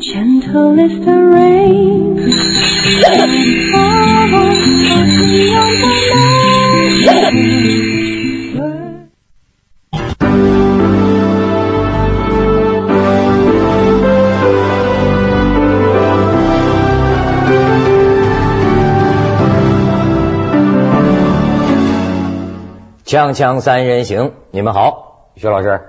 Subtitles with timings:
[0.00, 2.16] gentle is the rain.
[3.74, 3.90] Oh,
[23.04, 25.80] 锵锵三人行，你们好，薛老师，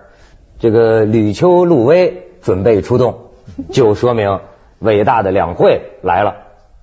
[0.60, 3.31] 这个吕秋陆威准备出动，
[3.72, 4.40] 就说明
[4.80, 6.36] 伟大的两会来了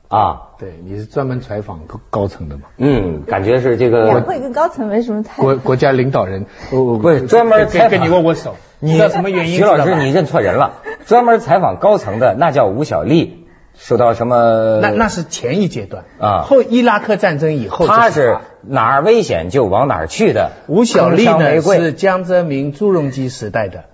[0.08, 0.42] 啊。
[0.58, 2.62] 对，你是专门采访高高层的嘛？
[2.78, 9.56] 嗯，感觉是这个两会跟高层没什么太国国家领导人，我不是专门采访你握握手，你知道什么原因？
[9.56, 13.46] 徐老师，你认错人了，专门采访高层的那叫吴小莉，
[13.76, 14.80] 受到什么？
[14.82, 20.50] 那那是前一阶段啊后伊拉克战争以后，他是哪儿危险就往哪儿去的。
[20.66, 23.84] 吴小莉呢是江泽民、朱镕基时代的，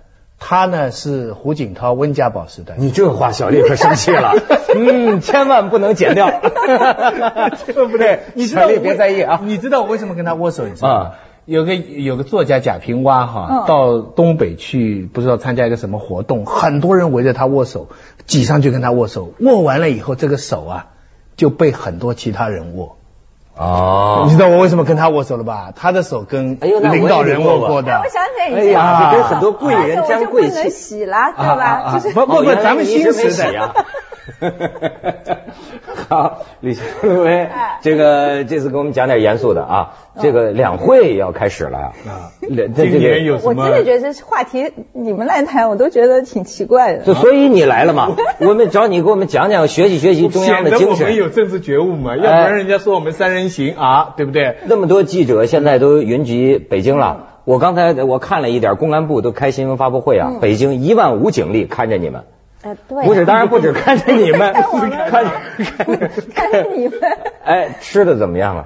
[0.47, 2.83] 他呢是胡锦涛、温家宝时代的。
[2.83, 4.31] 你这话，小丽可生气了。
[4.77, 6.29] 嗯，千万不能剪掉，
[7.65, 8.19] 对 不对？
[8.35, 9.41] 你知道小丽别在意啊。
[9.43, 10.67] 你知道我为什么跟他握手？
[10.67, 10.95] 你知道吗？
[10.99, 11.11] 啊
[11.45, 17.87] 有个有个作家贾平凹哈，嗯到东北去，不知道参加一个什么活动，很多人围着他握手，
[18.27, 20.87] 挤上去跟他握手，握完了以后，这个手啊
[21.37, 22.97] 就被很多其他人握。
[23.57, 25.71] 哦你知道我为什么跟他握手了吧？
[25.75, 28.01] 他的手跟领导人握过的。
[28.03, 30.69] 我想起来以哎前，呀，这跟很多贵人但是我就沾贵不能。
[30.69, 31.63] 洗了，对啊啊吧？
[31.85, 33.73] 啊就是不不不，咱们新时代洗啊。
[36.09, 41.91] 好，李小薇，哎这个这次给我们讲点严肃的啊，这个两会要开始了啊。
[42.41, 47.03] 今年有我真的觉得这话题你们来谈，我都觉得挺奇怪的。
[47.03, 51.15] 就所以你来了嘛，我们找你给我们讲讲，学习学习中央的 精显得我们。
[51.15, 54.57] 有政治觉悟嘛，要不哎然人家说我们三人行啊，对不对？
[54.65, 57.27] 那么多记者现在都云集北京了。
[57.45, 62.23] 我刚才我看了一点，公安部都开新闻发布会啊，北京一万五警力看着你们，
[62.63, 65.31] 呃，对啊，不是，当然不止 看着你们，看着
[66.33, 66.99] 看着你们
[67.43, 68.65] 哎，吃的怎么样啊？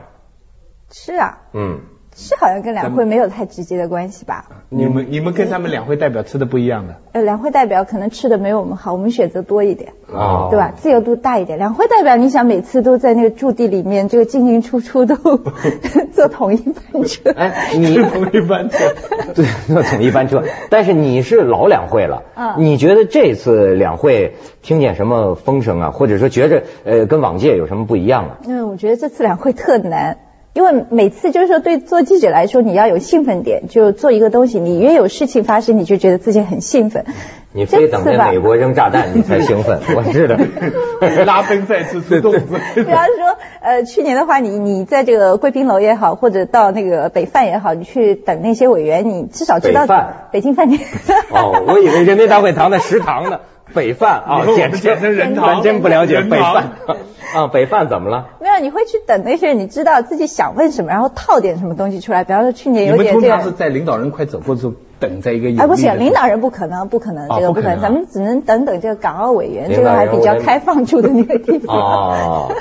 [0.89, 1.79] 吃啊，嗯，
[2.15, 4.45] 是好像跟两会没有太直接的关系吧？
[4.69, 6.95] 你们你们跟他们两会代表吃的不一样的。
[7.11, 10.73] 呃，两会代表可能吃的没有我们好，我们选择多一点，哦对吧？
[10.75, 11.57] 自由度大一点。
[11.57, 15.15] 两会代表，你想每次都在那个驻地里面，这个进进出出都
[16.13, 17.31] 坐同一班车。
[17.37, 18.77] 哎，你同一班车，
[19.33, 20.43] 对，坐统一班车。
[20.69, 25.91] 但是你是老两会了，嗯你觉得这次两会听见什么风声啊？
[25.91, 28.37] 或者说觉着呃跟往届有什么不一样啊？
[28.47, 30.17] 嗯，我觉得这次两会特难，
[30.53, 37.05] 因为每次就是说对做记者来说，你要有兴奋点，就做一个东西，你越有事情发生，你就觉得自己很兴奋。
[37.51, 40.35] 你非等着美国扔炸弹你才兴奋，我知道。
[41.25, 42.31] 拉登再次出动。
[42.33, 50.81] 比方说，呃，去年的话，你你在这个贵宾楼也好，或者到那个北饭也好，你去等那些委员，你至少知道北饭北京饭店。
[51.31, 53.39] 哦，我以为人民大会堂的食堂呢，
[53.73, 56.71] 北饭啊，以后我们简简称人堂咱真不了解北饭
[57.35, 58.29] 啊，北饭怎么了？
[58.41, 62.23] 没有，你会去等那些，你知道自己想问什么，然后套点什么东西出来。
[62.23, 71.75] 比方说去年有点这个，通常是在领导人快走过之后，等在一个有哎，不行，领导人不可能，不可能，哦这个不可能，咱们只能等等这个港澳委员，这个还比较开放住的那个地方。
[71.77, 72.51] 哦，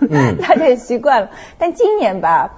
[0.00, 1.28] 嗯， 大家也习惯了。
[1.58, 2.50] 但今年吧，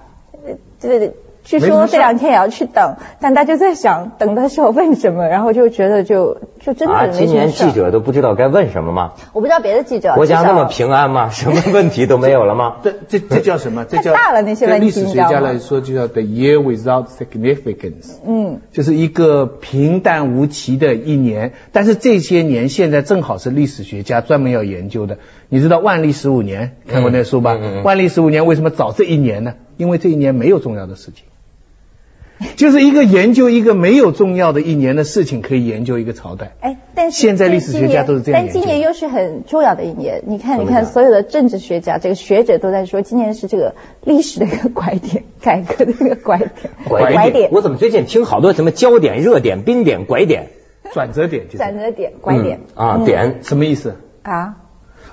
[0.47, 1.13] 呃这个
[1.47, 7.49] 据说这两天也要去等，但大家在想等的时候问什么，然后就觉得就就真的今年。
[7.53, 9.13] 记者都不知道该问什么吗？
[9.33, 11.31] 我不知道别的记者，国家那么平安吗？
[11.33, 12.79] 什么问题都没有了吗？
[12.83, 13.85] 这这这叫什么？
[13.85, 18.17] 这叫太大了那些问题对历史学你知道吗家来说，就叫 the year without significance。
[18.27, 25.19] 嗯，就是一个平淡无奇的一年，但是这些年现在正好是历史学家专门要研究的。
[25.49, 27.55] 你知道万历十五年看过那书吧？
[27.55, 29.55] 嗯嗯嗯万历十五年为什么早这一年呢？
[29.77, 31.25] 因为这一年没有重要的事情，
[32.57, 36.53] 就是一个研究一个没有重要的一年的事情，可以研究一个朝代。
[36.61, 46.51] 哎，但是现在历史学家都是这样但今年又是很重要的一年，你看，你看，所有的政治学家、这个学者都在说，今年是这个历史的一个拐点，改革的一个 拐点，
[46.87, 50.49] 拐点，我怎么最近听好多什么焦点、热点、冰点、拐点？
[50.93, 53.41] 转折点就是转折点，拐点嗯啊，嗯点。
[53.43, 53.97] 什么意思？
[54.23, 54.57] 啊。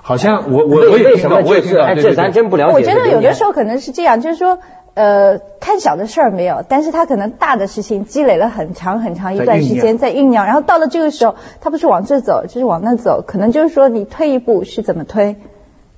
[0.06, 2.74] 好像我我我也听到，为什么我也听到，就是哎，对对对这咱真不了解。
[2.74, 4.60] 我觉得有的时，候可能是这样，就是说，
[4.96, 15.36] 呃，看小的事儿没有，但是他可能大的事情积累了很长很长一段时间在酝酿，然后到了这个时候，他不是往这走，就是往那走，可能就是说你退一步是怎么推，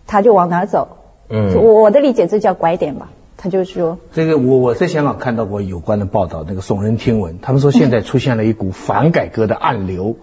[0.07, 0.87] 他就往哪儿走。
[1.29, 1.53] 嗯。
[1.61, 10.15] 我我的理解这叫拐点吧，他就是说，这个我我在香港看到过有关的报道，那个耸人听闻，他们说现在出现了一股反改革的暗流，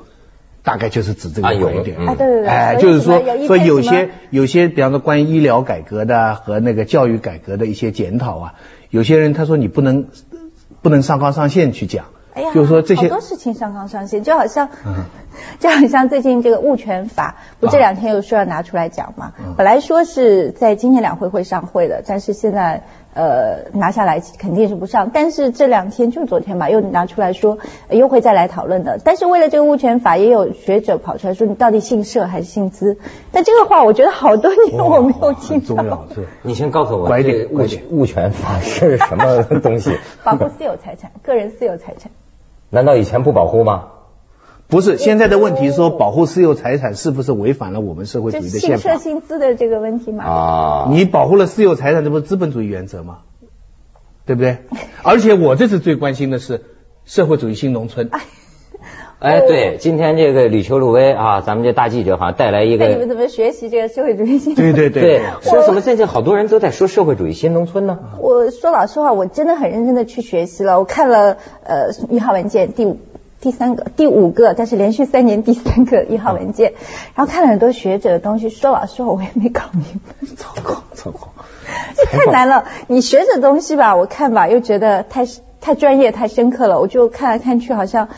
[0.62, 1.96] 大概就是指这个暗涌拐点。
[1.98, 2.06] 嗯。
[2.06, 8.54] 啊，对对对，哎，就是说说有些有些，比方说关于医疗改革的啊和那个教育改革的一些检讨啊，
[8.90, 10.06] 有些人他说你不能
[10.82, 15.04] 不能上纲上线去讲，哎呀，就是说这些好多事情上纲上线，就好像，嗯。
[15.58, 19.32] 就好像最近这个物权法，不这两天又说要拿出来讲嘛。
[19.38, 19.54] 嗯。
[19.56, 25.10] 本来说是在今年两会会上会的，但是现在呃拿下来肯定是不上。
[25.12, 28.98] 但是这两天就昨天吧，又拿出来说、呃又会再来讨论的。
[29.04, 32.98] 但是为了这个物权法，也有学者跑出来说你到底姓社还是姓资？
[33.32, 36.06] 但这个话我觉得好多年我没有听很重要到。
[36.14, 36.26] 是。
[36.42, 39.96] 你先告诉我，拐点这物权物权法是什么东西？
[40.24, 42.10] 保护私有财产，个人私有财产。
[42.70, 43.88] 难道以前不保护吗？
[44.72, 48.78] 不是现在的问题，说保护私有财产是不是违反了我们社会主义的宪法？
[48.78, 50.24] 姓社姓资的这个问题嘛。
[50.24, 53.18] 啊，你保护了私有财产，这不是资本主义原则吗？
[54.24, 54.56] 对不对？
[55.04, 56.62] 而且我这次最关心的是
[57.04, 58.08] 社会主义新农村。
[59.20, 64.54] 哎，对，今天这个吕秋露薇啊，咱们这大记者好像带来一个，那你们怎么学习这个社会主义新？
[64.54, 67.98] 对对对，说什么最近好多人都在说社会主义新农村呢？
[68.18, 70.78] 我说老实话，我真的很认真的去学习了。
[70.78, 72.96] 我看了呃一号文件第五。
[73.42, 76.74] 第三个、第五个，但是连续三年第三个一号文件，
[77.16, 78.48] 然后看了很多学者的东西。
[78.48, 81.28] 说老实话，我也没搞明白，糟糕糟糕！
[81.96, 82.66] 这太难了。
[82.86, 85.26] 你学者东西吧，我看吧又觉得太
[85.60, 86.78] 太专业、太深刻了。
[86.80, 88.08] 我就看来看去，好像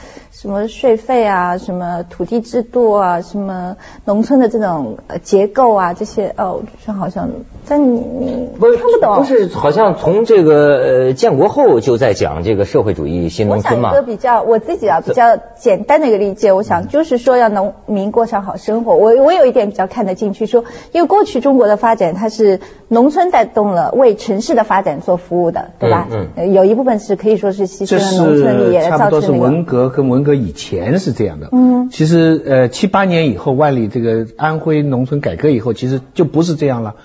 [0.45, 7.31] 什么税费啊、什么土地制度啊、什么农村的这种呃结构啊这些，哦，就好像
[7.67, 9.17] 但你你不看不懂。
[9.17, 14.13] 不是，好像从这个呃建国后就在讲这个社会主义新农村嘛我想一个。
[14.13, 18.97] 比较我自己啊比较简单的一个理解，我想就是说要农民过上好生活。
[18.97, 26.07] 我我有一点比较看得进去，说因为过去中国的发展它是农村带动了为城市的发展做服务的，对吧？
[26.13, 29.55] 嗯呃有一部分是可以说是牺牲了农村里，是也差不多是造成那个。
[29.55, 31.49] 文革跟文革以前是这样的。
[31.53, 36.97] 嗯其实呃七八年以后，万里这个安徽农村改革以后，其实就不是这样了。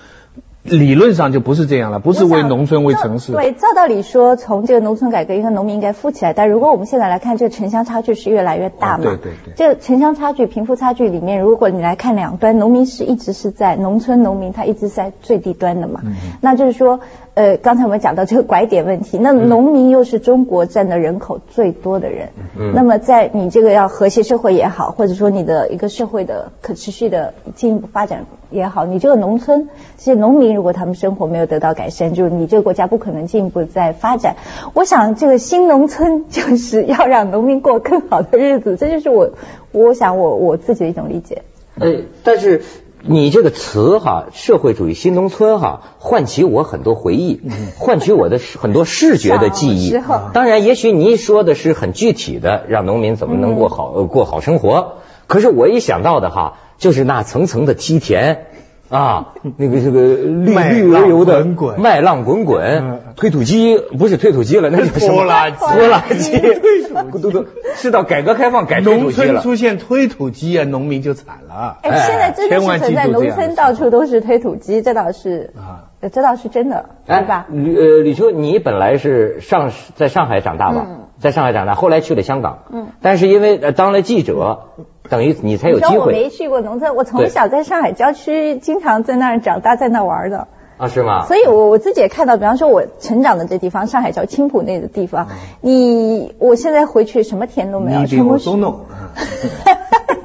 [0.62, 3.32] 理论上就不是这样了，不是为农村为城市。
[3.32, 6.34] 对，照道理说，从这个农村改革，应该农民应该富起来。
[6.34, 9.04] 但如果我们现在来看，这个城乡差距是越来越大嘛？
[9.04, 16.02] 哦对对对这个城乡差距、贫富差距里面，如果你来看两端，农民是一直是在农村，农民他一直在最低端的嘛。
[16.04, 16.12] 嗯
[16.42, 17.00] 那就是说，
[17.32, 22.28] 呃，刚才我们讲到这个拐点问题，那农民又是中国占的人口最多的人。
[22.58, 34.36] 嗯那么在你这个要和谐社会也好，或者说你的一个社会的可持续的进一步发展也好，你这个农村这些农民如果他们生活没有得到改善，就是你这个国家不可能进一步再发展。
[34.74, 39.30] 我想这个新农村就是要让农民过更好的日子，这就是我
[39.72, 41.42] 我想我我自己的一种理解。
[41.78, 42.62] 呃，但是
[43.02, 47.40] 你这个词哈，社会主义新农村哈，唤起我很多回忆，
[47.78, 49.98] 唤起我的很多视觉的记忆。
[50.34, 54.96] 当然，也许你说的是很具体的，让农民怎么能过好、呃过好生活。
[55.26, 58.46] 可是我一想到的哈，就是那层层的梯田。
[58.90, 61.46] 啊，那个这个绿绿油油的
[61.78, 65.14] 麦浪滚滚嗯，推土机不是推土机了，那叫什么？
[65.14, 66.32] 拖拉机拖拉机，
[67.12, 67.46] 咕嘟嘟，
[67.76, 69.12] 是到改革开放改农。
[69.12, 71.78] 村出现推土机啊，农民就惨了。
[71.82, 77.46] 哎，哎现在真的在农村到处都是推土机，这倒是啊，呃这倒是真的，哎对吧？
[77.48, 80.84] 吕呃，吕秋，你本来是上在上海长大吧？
[80.88, 82.64] 嗯在上海长大，后来去了香港。
[82.72, 82.88] 嗯。
[83.02, 84.62] 但是因为呃当了记者，
[85.10, 90.48] 等于你才有机会我没去过农村，我从小在上海郊区，经常在那儿长大，在那儿玩的。
[90.78, 91.26] 啊，是吗？
[91.26, 95.28] 所以我我自己也看到，比方说我成长的这地方，上海叫青浦那个地方，
[95.60, 98.60] 你我现在回去什么田都没有，全部是我都。
[98.60, 98.80] 弄。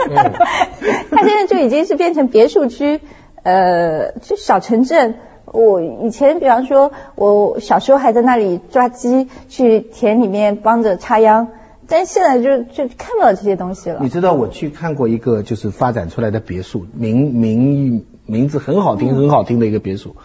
[1.12, 3.02] 它现在就已经是变成别墅区，
[3.44, 5.16] 呃，就小城镇。
[5.46, 11.48] 我以前比方说，我小时候还在那里抓鸡，去田里面帮着插秧，
[11.88, 14.10] 但现在就就看不到这些东西了你。
[14.10, 20.16] 知道我去看过一个就是发展出来的别墅，名名名字很好听很好听的一个别墅，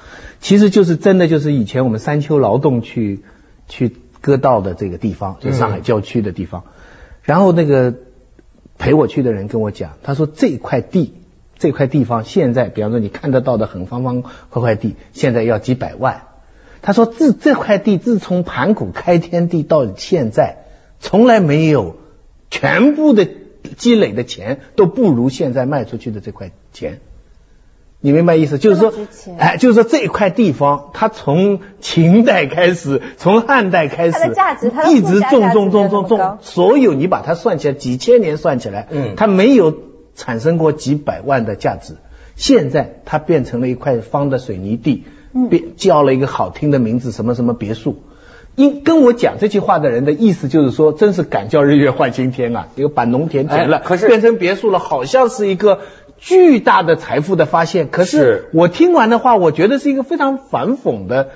[0.41, 3.23] 其实就是真的就是以前我们山丘劳动去
[3.69, 6.65] 去割稻的这个地方，就上海郊区的地方。
[7.23, 7.95] 然后那个
[8.79, 11.15] 陪我去的人跟我讲，他说这块地
[11.59, 16.23] 这块地方现在，比方说你看得到的很方方块块地，现在要几百万。
[16.83, 20.57] 他说自这块地自从盘古开天地到现在，
[21.01, 21.97] 从来没有
[22.51, 23.27] 全部的
[23.77, 27.01] 积累的钱都不如现在卖出去的这块钱。
[28.03, 28.57] 你明白意思？
[28.57, 28.95] 就是说
[29.37, 39.77] 哎，就是说这一块地方，它从秦代开始，从汉代开始，它的价值它一直附加价值种种种没有那种种，所有你把它算起来，几千年算起来，嗯它没有
[40.15, 41.97] 产生过几百万的价值。
[42.37, 45.05] 现在它变成了一块方的水泥地，
[45.35, 47.97] 嗯变叫了一个好听的名字，什么什么别墅。
[48.57, 52.69] 因跟我讲这句话的人的意思就是说，真是敢叫日月换新天啊！
[52.75, 55.81] 一个把农田填了，哎可是变成别墅了，好像是一个
[56.19, 57.89] 巨大的财富的发现。
[57.89, 61.31] 可是是我听完的话，我觉得是一个非常反讽的。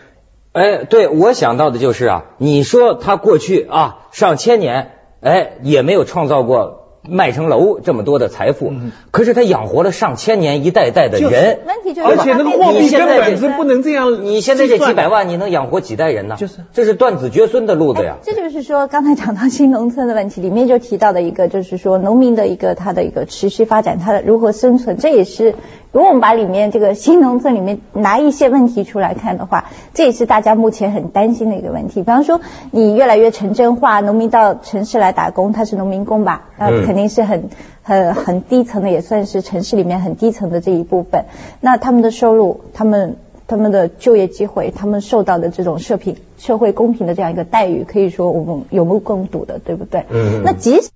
[0.52, 6.83] 哎，对我想到的就是啊，你说他过去啊上千年哎，也没有创造过。
[7.08, 8.72] 卖成楼这么多的财富，
[9.10, 11.60] 可是他养活了上千年一代代的人。
[11.66, 14.24] 问题就是，而且那个货币根本是不能这样。
[14.24, 16.36] 你现在这几百万，你能养活几代人呢？
[16.38, 18.16] 就是，这是断子绝孙的路子呀。
[18.22, 25.54] 这就是说，刚才讲到新农村的问题，里面就提到的一个，就是说农民的一个他的一个持续发展，他的如何生存，这也是。
[25.94, 32.00] 如果我们把里面这个新农村里面拿一些问题出来看的话，这也是大家目前很担心的一个问题。
[32.00, 32.40] 比方说，
[32.72, 36.46] 你越来越城镇化，农民到城市来打工，他是农民工吧？
[36.58, 37.48] 那肯定是很
[37.84, 41.26] 很很低层的，也算是城市里面很低层的这一部分。
[41.60, 50.06] 那他们的收入，他们他们的就业机会，他们受到的这种社平社会公平的这样一个待遇，可以说我们有目共睹的，对不对？
[50.10, 50.42] 嗯。
[50.44, 50.90] 那即使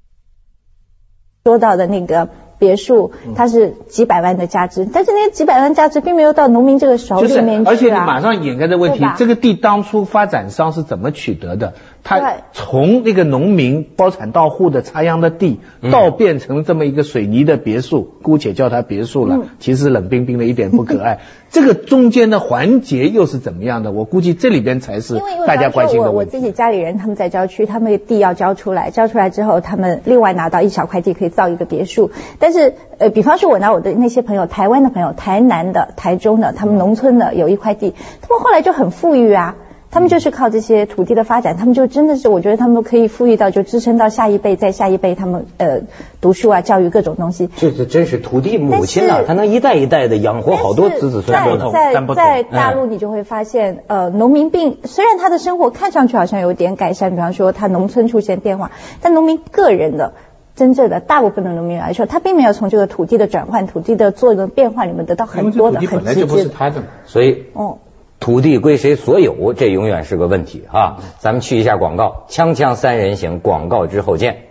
[1.45, 2.29] 说到的那个。
[2.59, 11.75] 别墅它是几百万的价值，但是那几百万价值并没有到农民这个手里面去而且你马上掩盖的问题，这个地当初发展商是怎么取得的？
[12.05, 15.61] 他从那个农民包产到户的插秧的地，
[15.93, 21.21] 到变成这么一个水泥的别墅，姑且叫它别墅了，其实冷冰冰的，一点不可爱。
[21.51, 23.91] 这个中间的环节又是怎么样的？
[23.93, 26.37] 我估计这里边才是大家关心的问题。
[26.37, 32.11] 我自己家里人他们在郊区，他们地要交出来，交出来之后，他们另外拿到一小块地可以造一个别墅。
[32.39, 39.57] 但是呃，比方说我拿我的那些朋友，台湾的朋友，台南的、台中的，他们农村的有一块地，他们后来就很富裕啊。
[39.91, 45.81] 他们就是靠这些土地的发展，他们就真的是，我觉得他们都可以富裕到就支撑到下一辈，再下一辈他们呃
[46.21, 47.49] 读书啊、教育各种东西。
[47.57, 51.73] 这这真是土地母亲啊，它能一代一代的养活好多子子孙孙。
[51.73, 60.13] 在在在大陆，你就会发现，呃，农民并虽然他的生活看上去好像有点改善，比方说他农村出现变化，但农民个人的
[60.55, 66.27] 真正的大部分的农民来说，他并没有从这个土地的转换、土地的做的变化里面得到很多的很直接的。
[66.27, 67.79] 所以，哦。
[68.21, 70.99] 土地归谁所有，这永远是个问题啊。
[71.19, 74.45] 咱们去一下广告，锵锵三人行，广告之后见。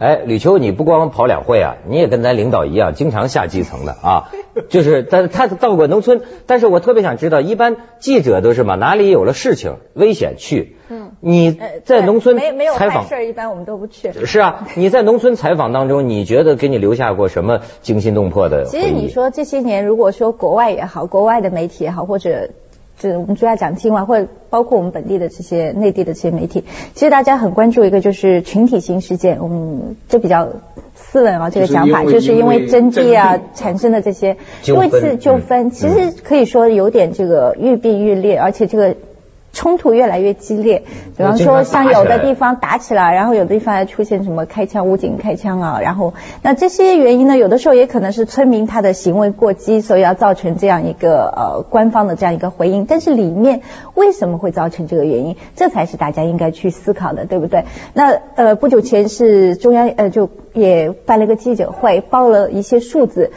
[0.00, 4.28] 哎，吕秋，你不光跑两会啊，你也跟咱领导一样，经常下基层的啊。
[4.68, 10.76] 就是他他到过农村，但是我特别想知道，一般记者都是嘛，哪里有了事情危险去。
[11.24, 14.12] 嗯，你在农村采访事儿，一般我们都不去。
[14.24, 18.66] 是啊，你在农村采访当中，你觉得给你留下过什么惊心动魄的？
[18.66, 22.50] 其实你说这些年，如果说国外也好，国外的媒体也好，或者。
[22.96, 26.62] 是我们主要讲境外，或者包括我们本地的这些内地的这些媒体，
[26.94, 30.48] 其实大家很关注一个就是群体性事件，我们，就比较
[30.94, 38.94] 斯文啊，这个想法，就是因为征地啊产生的这些多次纠纷，其实可以说有点这个愈辩愈烈，而且这个。
[39.54, 40.82] 冲突越来越激烈，
[41.16, 52.84] 比方说像有的地方打起来，然后有的地方还出现什么开枪、武警开枪啊，然后那这些原因呢，有的时候也可能是村民他的行为过激，所以要造成这样一个呃官方的这样一个回应。
[52.84, 53.62] 但是里面
[53.94, 57.64] 为什么会造成这个原因，这才是大家应该去思考的，对不对？
[57.92, 63.30] 那呃不久前是中央呃就也办了个记者会，报了一些数字。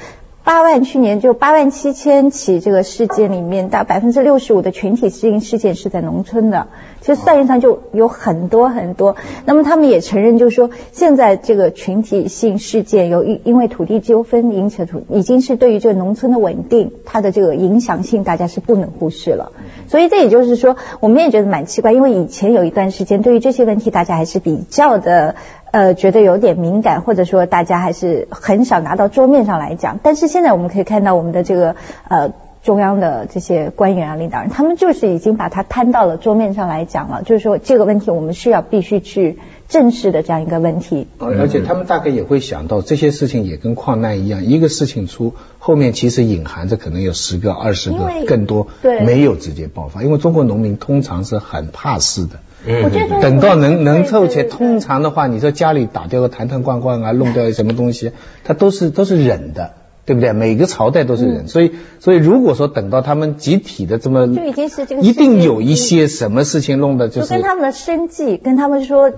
[0.48, 6.68] 八万去年就八万七千起这个事件里面，大百分之六十五的群体性事件是在农村的。
[7.02, 9.18] 其实算一算就有很多很多。
[9.44, 19.52] 那么他们也承认，就是说现在这个群体性事件由于因为土地纠纷引起的土，已经是对于这个农村的稳定，它的这个影响性大家是不能忽视了。
[19.90, 25.36] 所以这也就是说，我们也觉得蛮奇怪，因为以前有一段时间对于这些问题大家还是比较的。
[25.72, 30.00] 呃，觉得有点敏感，或者说大家还是很少拿到桌面上来讲。
[30.02, 31.76] 但是现在我们可以看到，我们的这个
[32.08, 32.34] 呃
[32.64, 37.24] 中央的这些官员啊、领导人，他们就是已经把它摊到了桌面上来讲了。
[37.24, 41.08] 就是说这个问题，我们是要必须去正视的这样一个问题。
[41.20, 50.04] 而且他们大概也会想到，这些事情也跟矿难一样，一个事情出，后面其实隐含着可能有十个、二十个更多，对，没有直接爆发。
[50.04, 52.40] 因为中国农民通常是很怕事的。
[52.84, 58.12] 我觉得等到能能凑起，通常的话，你说家里打掉个坛坛罐罐啊，弄掉什么东西，
[58.44, 59.72] 他都是都是忍的，
[60.06, 60.34] 对不对？
[60.34, 69.12] 每个朝代都是忍，所以所以如果说等到他们集体的这么，就已经是这个，一定有一些什么事情弄的，就是跟他们的生计，跟他们说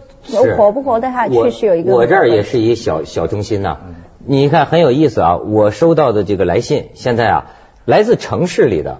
[0.55, 1.95] 活不活得下去是有一个。
[1.95, 3.77] 我这儿也是一小小中心呐，
[4.23, 7.45] 你看很有意思啊，我收到的这个来信，现在啊，
[7.85, 8.99] 来自城市里的，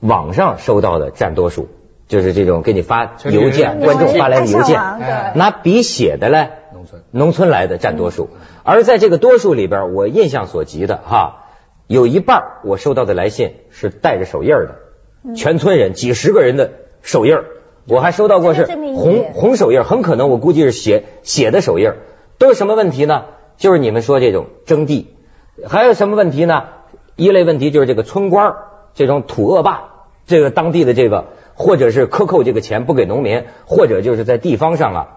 [0.00, 1.68] 网上收到的占多数。
[2.08, 4.80] 就是这种给你发邮件，观众发来的邮件，
[5.34, 8.30] 拿笔写的嘞，农村农村来的占多数。
[8.62, 11.46] 而在这个多数里边，我印象所及的哈，
[11.86, 16.70] 有一半我收到的来信是带着手印的，全村人几十个人的
[17.02, 17.36] 手印
[17.88, 21.92] 我还收到过是红红手印很可能我估计是写写的手印
[22.38, 23.24] 都是什么问题呢？
[23.56, 25.14] 就是你们说这种征地，
[25.66, 26.64] 还有什么问题呢？
[27.16, 28.56] 一类问题就是这个村官儿
[28.94, 29.84] 这种土恶霸，
[30.26, 35.08] 这个当地的这个，或者是克扣这个钱不给农民，或者就是在地方上啊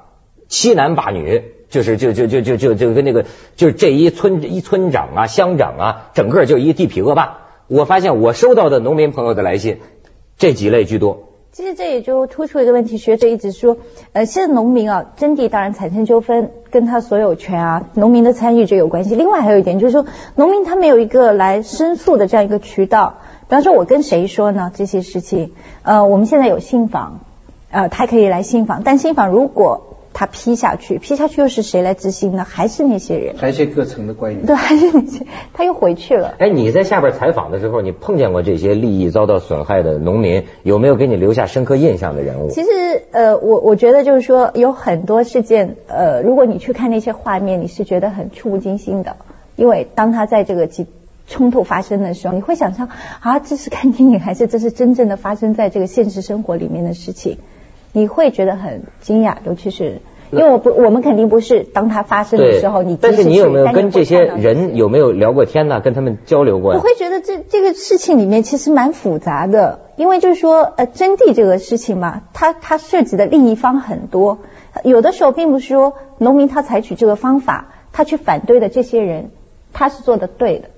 [0.48, 7.42] 欺男霸女，就是就就就就就就跟那个就是这一村一村长啊乡长啊，整个就一地痞恶霸。
[7.68, 9.78] 我发现我收到的农民朋友的来信，
[10.38, 11.26] 这几类居多。
[11.52, 13.78] 其实这也就突出一个问题，学者一直说，
[14.14, 19.16] 呃，现在农民啊，征地当然产生纠纷，跟他所有权啊，农民的参与就有关系。
[19.16, 20.06] 另外还有一点就是说，
[20.36, 23.18] 农民他没有一个来申诉的这样一个渠道。
[23.50, 24.72] 比方说，我跟谁说呢？
[24.76, 27.22] 这些事情，呃，我们现在有信访，
[27.72, 32.46] 呃，他可以来信访，但信访如果他批下去，批下去又是谁来执行呢？
[32.48, 33.36] 还是那些人？
[33.40, 34.46] 还是各层的官员。
[34.46, 36.36] 对，还是那些，他又回去了。
[36.38, 42.52] 哎，你在下边采访的时候，你碰见过这些利益遭到损害的农民，有没有给你留下深刻印象的人物？
[42.52, 42.70] 其实，
[43.10, 49.16] 呃，我我觉得就是说，有很多事件，呃，如果你去看那些画面，你是觉得很触目惊心的，
[49.56, 50.86] 因为当他在这个几
[51.30, 52.90] 冲突发生的时候，你会想象
[53.22, 57.38] 啊，这是看电影还是这是真正的发生在这个现实生活里面的事情？
[57.94, 65.82] 你会觉得很惊讶，尤其是因为我不，我们肯定不是当它发生的时候，你但是你有没有跟这些人有没有聊过天呢？
[65.82, 66.78] 跟他们交流过呀？
[66.78, 74.38] 我会觉得这这个事情里面其实蛮复杂的，因为就是说，呃，征地这个事情嘛，它它涉及的利益方很多，
[74.84, 79.32] 有的时候并不是说农民他采取这个方法，他去反对的这些人，
[79.74, 80.70] 他是做的对的，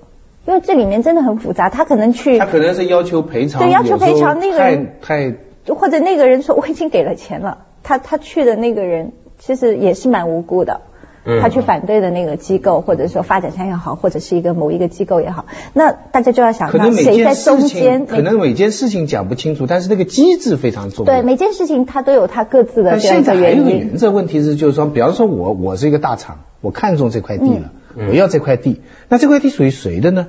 [0.46, 5.34] 因为这里面真的很复杂，他可能去他可能是要求赔偿，对要求赔偿那个人太
[5.66, 10.82] 或者那个人说我已经给了钱了，他他去的那个人其实也是蛮无辜的。
[11.24, 18.06] 嗯他去反对的那个机构，或者说发展商也好，或者是一个某一个机构也好，那大家就要想，可那能谁在中间，？
[18.06, 21.12] 可能每件事情讲不清楚，但是那个机制非常重要。
[21.12, 23.96] 对每件事情它都有它各自的但这样一个现在还有原因个原。
[23.98, 30.28] 则问题是，就是说，比方说我我是一个大厂，我看中这块地了，嗯我要这块地，那这块地属于谁的呢？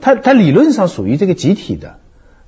[0.00, 1.96] 它它理论上属于这个集体的，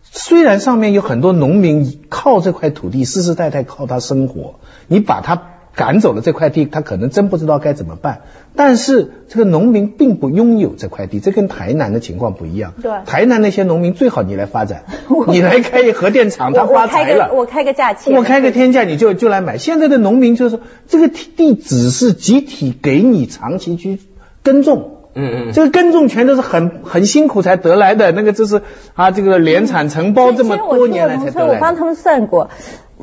[0.02, 4.56] 虽然上面有很多农民靠这块土地世世代代靠它生活，
[4.88, 5.42] 你把它
[5.74, 8.22] 赶走了这块地，他可能真不知道该怎么办。
[8.54, 12.72] 但是这个农民并不拥有这块地，这跟台南的情况不一样。
[12.82, 14.84] 对台南那些农民最好你来发展，
[15.28, 17.34] 你来开一核电厂，他我我开发财了个。
[17.34, 19.58] 我开个假期，我开个天价你就就来买。
[19.58, 24.00] 现在的农民就是说，这个地只是集体给你长期去
[24.46, 24.92] 耕种。
[25.18, 28.60] 嗯嗯这个耕种权都是很很辛苦才得来的，那个就是
[28.94, 31.60] 啊，这个联产承包这么多年来才所以我得来的。
[31.60, 32.50] 帮他们算过，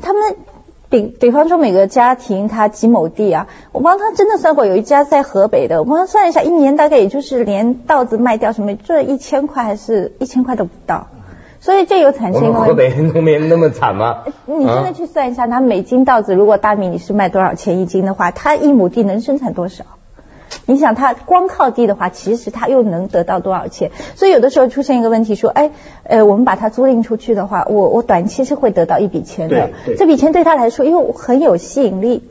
[0.00, 0.36] 他们
[0.88, 11.08] 比比方说每个家庭他几亩地啊，我帮他真的算过，有一家在河北的，我帮他算一下，一年大概也就是连稻子卖掉什么，这一千块还是一千块都不到，
[11.58, 12.60] 所以这有产生一个。
[12.60, 14.22] 河北农民那么惨吗？
[14.46, 19.84] 你真的啊去算一下，他每斤稻子如果大米你是卖多少钱一斤的话，他一亩地能生产多少？
[20.66, 23.90] 你想，他光靠地的话，其实他又能得到多少钱？
[24.14, 25.70] 所以有的时候出现一个问题，说，哎，
[26.04, 32.22] 呃，我们把它租赁出去的话，我我短期是会得到一笔钱的这笔钱对他来说又很有吸引力。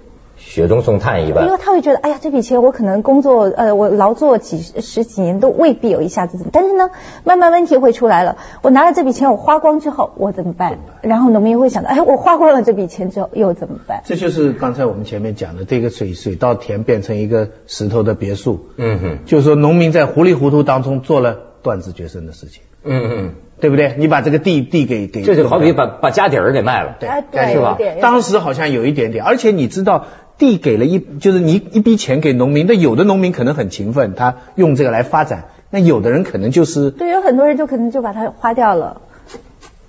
[0.46, 1.58] 雪中送炭一般因为。
[1.58, 6.92] 他会觉得，哎呀，这笔钱我可能工作，呃，我劳作几十十几年都未必有一下子，但是呢，
[7.24, 8.38] 慢慢问题会出来了。
[8.62, 10.80] 我拿了这笔钱，我花光之后，我怎么办？
[11.02, 14.02] 然后农民会想到，哎，我花光了这笔钱之后又怎么办？
[14.06, 23.96] 这就是刚才我们前面讲的，这个水水稻田变成一个石头的别墅，嗯哼，就是说农民在糊里糊涂当中做了断子绝孙的事情，嗯嗯，对不对？
[23.98, 26.98] 你把这个地地给给，这就好比把把家底儿给卖了。
[27.02, 27.78] 哎对是吧？
[28.02, 30.06] 当时好像有一点点，而且你知道，
[30.44, 39.02] 地给了一，就是你一笔钱给农民，那有的农民可能很勤奋，他用这个来发展，那有的人可能就是，对，有很多人就可能就把它花掉了，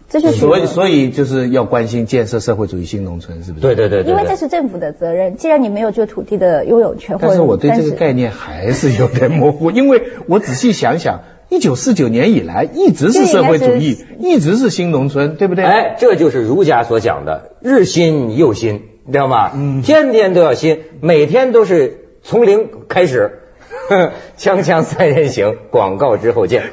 [0.09, 3.63] 这就是所以所以就是要关心建设社会主义新农村，是不是？
[3.63, 4.37] 对对对对因为这。
[4.37, 5.37] 是政府的责任。
[5.37, 15.65] 既然你没有这个土地的拥有权，但是我对这个概念还是有点模糊， 因为我仔细想想，一九四九年以来一直是社会主义，一直是新农村，对不对？
[15.65, 19.51] 哎，这就是儒家所讲的日新又新，你知道吗？
[19.55, 23.41] 嗯天天都要新，每天都是从零开始。
[24.39, 26.73] 锵锵三人行，广告之后见。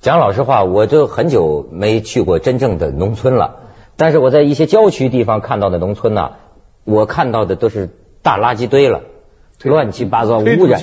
[0.00, 3.56] 讲老实话，我就很久没去过真正的农村了。
[3.96, 6.30] 但是我在一些郊区地方看到的农村呢、
[6.84, 7.90] 我看到的都是
[8.22, 9.06] 大垃圾堆了，对
[9.64, 10.80] 乱七八糟，推污染。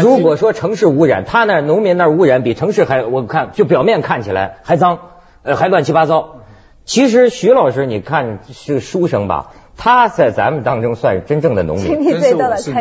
[0.00, 4.98] 如果说城市污染，他那儿农民那儿污染比城市还，我看就表面看起来还脏，
[5.42, 6.36] 呃，还乱七八糟。
[6.84, 9.52] 其实徐老师，你看是书生吧？
[9.76, 11.84] 他在咱们当中算是真正的农民。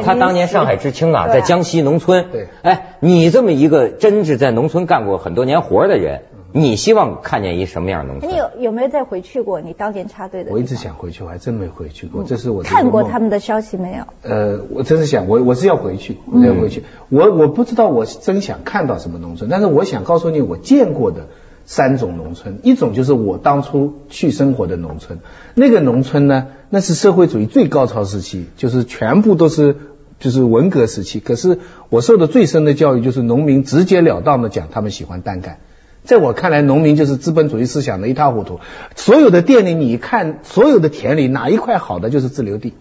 [0.03, 2.27] 他当年上海知青啊在江西农村。
[2.31, 6.21] 对哎，你这么一个真是在农村干过很多年活的人，
[6.55, 8.31] 你希望看见一什么样的农村？
[8.31, 9.59] 你有有没有再回去过？
[9.59, 10.51] 你当年插队的？
[10.51, 12.23] 我一直想回去，我还真没回去过。
[12.23, 14.05] 这是我的看过他们的消息没有？
[14.21, 16.83] 呃，我真是想，我我是要回去，我要回去。
[17.09, 21.27] 我我不知道我真想看到什么农村，但是我想告诉你，我见过的
[21.65, 25.19] 三种农村，一种就是我当初去生活的农村，
[25.55, 29.75] 那个农村呢，那是社会主义最高潮时期，就是全部都是
[30.19, 31.19] 就是文革时期。
[31.19, 31.57] 可是
[31.89, 35.57] 我受的最深的教育就是农民直截了当的讲，他们喜欢单干。
[36.03, 38.59] 在我看来，农民就是资本主义思想的一塌糊涂。
[38.95, 42.73] 所有的店里，你看所有的田里哪一块好的就是自留地。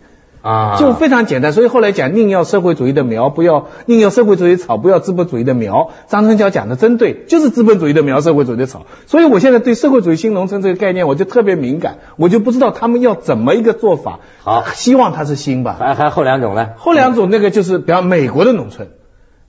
[0.43, 5.91] 啊，就非常简单，所以后来讲宁要社会主义的苗，不要宁要社会主义草，不要资本主义的苗。
[6.09, 8.87] 张春桥讲的真对，就是资本主义的苗，社会主义的草。
[9.07, 14.19] 所以我现在对社会主义新农村这个概念，我就特别敏感，我就不知道他们要怎么一个做法。
[14.41, 15.77] 好希望它是新吧。
[15.79, 16.71] 还还后两种呢？
[16.77, 18.89] 后两种那个就是，比方美国的农村，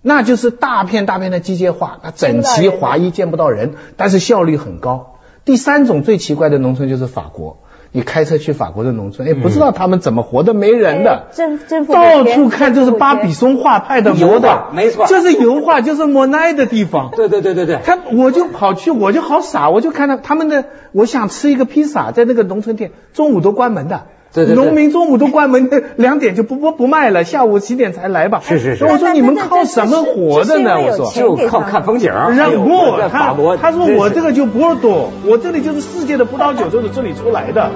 [0.04, 5.16] 那就是大片大片的机械化，那整齐划一，见不到人，但是效率很高。
[5.46, 7.58] 第三种最奇怪的农村就是法国。
[7.96, 17.12] 你开车去法国的农村，哎，不知道他们怎么活的，没人的，政政府到处看就是巴比松画派的油的画，没错这是油画，就是莫奈的地方。
[17.16, 24.08] 对对对对对，他我就跑去，我就好傻，我就看到他们的，我想吃一个披萨，在那个农村店，中午都关门的。
[24.34, 28.42] 对对对农民中午都关门，两点就不不不卖了，下午几点才来吧？
[28.44, 30.80] 是是是我说你们靠什么活着呢？
[30.82, 31.12] 我说。
[31.14, 32.12] 就靠看风景。
[32.12, 37.70] 让我他，他说我这个就波尔多，我这里就是世界的葡萄酒就是这里出来的。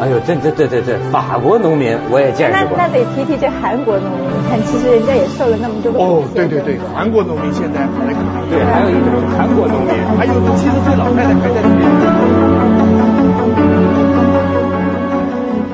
[0.00, 2.78] 哎呦，真真对对对，法国农民我也见识过。
[2.78, 8.08] 那那得提提这韩国农民，你看其实人家也受了那么多的哦苦，对对对，韩国农民现在还
[8.48, 9.92] 对，还有一种韩国农民。
[10.16, 12.19] 还有七十岁老太太还在里面。